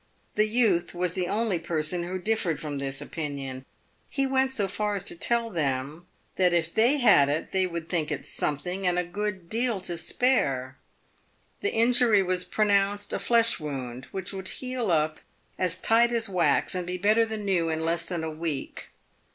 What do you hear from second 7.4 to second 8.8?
they would think it some PAYED WITH GOLD. 355